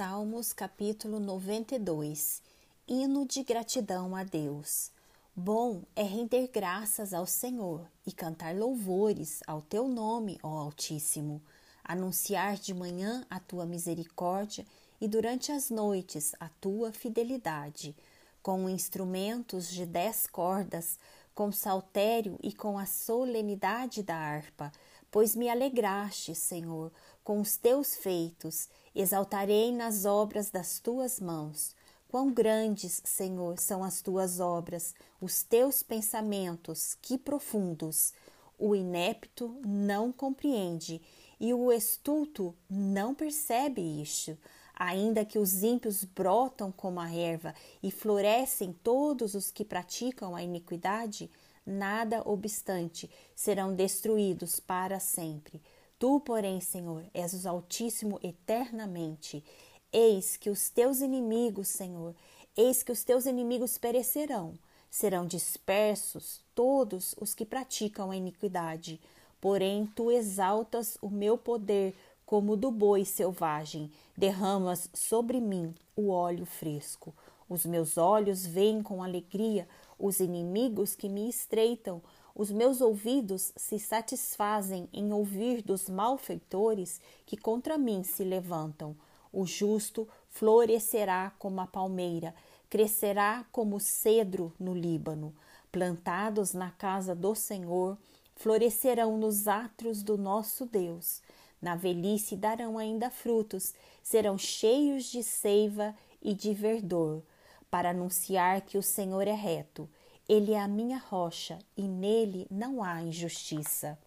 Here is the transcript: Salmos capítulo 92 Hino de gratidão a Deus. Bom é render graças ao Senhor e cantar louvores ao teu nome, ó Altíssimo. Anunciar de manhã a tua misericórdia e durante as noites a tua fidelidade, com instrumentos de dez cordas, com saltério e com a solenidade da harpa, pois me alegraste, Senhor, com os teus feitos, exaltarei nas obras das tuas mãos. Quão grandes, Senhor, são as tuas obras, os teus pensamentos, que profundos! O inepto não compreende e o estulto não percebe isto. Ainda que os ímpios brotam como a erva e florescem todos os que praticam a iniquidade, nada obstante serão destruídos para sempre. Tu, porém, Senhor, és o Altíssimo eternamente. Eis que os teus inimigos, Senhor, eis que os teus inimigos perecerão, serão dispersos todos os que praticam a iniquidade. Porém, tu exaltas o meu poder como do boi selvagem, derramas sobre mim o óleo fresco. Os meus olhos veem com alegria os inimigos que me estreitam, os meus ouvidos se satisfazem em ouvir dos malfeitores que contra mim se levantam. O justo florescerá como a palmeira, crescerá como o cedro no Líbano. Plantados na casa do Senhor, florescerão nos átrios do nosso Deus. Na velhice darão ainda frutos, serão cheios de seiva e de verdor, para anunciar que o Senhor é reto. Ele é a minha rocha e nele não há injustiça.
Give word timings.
Salmos 0.00 0.54
capítulo 0.54 1.20
92 1.20 2.40
Hino 2.88 3.26
de 3.26 3.44
gratidão 3.44 4.16
a 4.16 4.24
Deus. 4.24 4.90
Bom 5.36 5.82
é 5.94 6.02
render 6.02 6.48
graças 6.48 7.12
ao 7.12 7.26
Senhor 7.26 7.86
e 8.06 8.10
cantar 8.10 8.56
louvores 8.56 9.40
ao 9.46 9.60
teu 9.60 9.86
nome, 9.86 10.38
ó 10.42 10.56
Altíssimo. 10.56 11.42
Anunciar 11.84 12.56
de 12.56 12.72
manhã 12.72 13.26
a 13.28 13.38
tua 13.38 13.66
misericórdia 13.66 14.64
e 14.98 15.06
durante 15.06 15.52
as 15.52 15.68
noites 15.68 16.34
a 16.40 16.48
tua 16.48 16.94
fidelidade, 16.94 17.94
com 18.42 18.70
instrumentos 18.70 19.68
de 19.68 19.84
dez 19.84 20.26
cordas, 20.26 20.98
com 21.40 21.50
saltério 21.50 22.38
e 22.42 22.52
com 22.52 22.76
a 22.76 22.84
solenidade 22.84 24.02
da 24.02 24.14
harpa, 24.14 24.70
pois 25.10 25.34
me 25.34 25.48
alegraste, 25.48 26.34
Senhor, 26.34 26.92
com 27.24 27.40
os 27.40 27.56
teus 27.56 27.96
feitos, 27.96 28.68
exaltarei 28.94 29.72
nas 29.72 30.04
obras 30.04 30.50
das 30.50 30.78
tuas 30.78 31.18
mãos. 31.18 31.74
Quão 32.08 32.30
grandes, 32.30 33.00
Senhor, 33.06 33.58
são 33.58 33.82
as 33.82 34.02
tuas 34.02 34.38
obras, 34.38 34.94
os 35.18 35.42
teus 35.42 35.82
pensamentos, 35.82 36.94
que 37.00 37.16
profundos! 37.16 38.12
O 38.58 38.76
inepto 38.76 39.58
não 39.66 40.12
compreende 40.12 41.00
e 41.40 41.54
o 41.54 41.72
estulto 41.72 42.54
não 42.68 43.14
percebe 43.14 43.80
isto. 43.80 44.36
Ainda 44.82 45.26
que 45.26 45.38
os 45.38 45.62
ímpios 45.62 46.04
brotam 46.04 46.72
como 46.72 47.00
a 47.00 47.14
erva 47.14 47.54
e 47.82 47.90
florescem 47.90 48.72
todos 48.72 49.34
os 49.34 49.50
que 49.50 49.62
praticam 49.62 50.34
a 50.34 50.42
iniquidade, 50.42 51.30
nada 51.66 52.22
obstante 52.26 53.10
serão 53.34 53.74
destruídos 53.74 54.58
para 54.58 54.98
sempre. 54.98 55.60
Tu, 55.98 56.18
porém, 56.20 56.62
Senhor, 56.62 57.04
és 57.12 57.44
o 57.44 57.46
Altíssimo 57.46 58.18
eternamente. 58.22 59.44
Eis 59.92 60.38
que 60.38 60.48
os 60.48 60.70
teus 60.70 61.02
inimigos, 61.02 61.68
Senhor, 61.68 62.14
eis 62.56 62.82
que 62.82 62.90
os 62.90 63.04
teus 63.04 63.26
inimigos 63.26 63.76
perecerão, 63.76 64.54
serão 64.88 65.26
dispersos 65.26 66.42
todos 66.54 67.14
os 67.20 67.34
que 67.34 67.44
praticam 67.44 68.10
a 68.10 68.16
iniquidade. 68.16 68.98
Porém, 69.42 69.86
tu 69.94 70.10
exaltas 70.10 70.96
o 71.02 71.10
meu 71.10 71.36
poder 71.36 71.94
como 72.30 72.56
do 72.56 72.70
boi 72.70 73.04
selvagem, 73.04 73.90
derramas 74.16 74.88
sobre 74.94 75.40
mim 75.40 75.74
o 75.96 76.10
óleo 76.10 76.46
fresco. 76.46 77.12
Os 77.48 77.66
meus 77.66 77.98
olhos 77.98 78.46
veem 78.46 78.84
com 78.84 79.02
alegria 79.02 79.66
os 79.98 80.20
inimigos 80.20 80.94
que 80.94 81.08
me 81.08 81.28
estreitam, 81.28 82.00
os 82.32 82.52
meus 82.52 82.80
ouvidos 82.80 83.52
se 83.56 83.80
satisfazem 83.80 84.88
em 84.92 85.12
ouvir 85.12 85.60
dos 85.60 85.88
malfeitores 85.88 87.00
que 87.26 87.36
contra 87.36 87.76
mim 87.76 88.04
se 88.04 88.22
levantam. 88.22 88.94
O 89.32 89.44
justo 89.44 90.06
florescerá 90.28 91.32
como 91.36 91.60
a 91.60 91.66
palmeira, 91.66 92.32
crescerá 92.68 93.44
como 93.50 93.74
o 93.74 93.80
cedro 93.80 94.54
no 94.56 94.72
Líbano. 94.72 95.34
Plantados 95.72 96.52
na 96.52 96.70
casa 96.70 97.12
do 97.12 97.34
Senhor, 97.34 97.98
florescerão 98.36 99.18
nos 99.18 99.48
átrios 99.48 100.00
do 100.00 100.16
nosso 100.16 100.64
Deus. 100.64 101.20
Na 101.60 101.76
velhice 101.76 102.36
darão 102.36 102.78
ainda 102.78 103.10
frutos, 103.10 103.74
serão 104.02 104.38
cheios 104.38 105.04
de 105.04 105.22
seiva 105.22 105.94
e 106.22 106.34
de 106.34 106.54
verdor, 106.54 107.22
para 107.70 107.90
anunciar 107.90 108.62
que 108.62 108.78
o 108.78 108.82
Senhor 108.82 109.26
é 109.28 109.34
reto. 109.34 109.88
Ele 110.28 110.52
é 110.52 110.60
a 110.60 110.68
minha 110.68 110.98
rocha 110.98 111.58
e 111.76 111.82
nele 111.82 112.46
não 112.50 112.82
há 112.82 113.02
injustiça. 113.02 113.98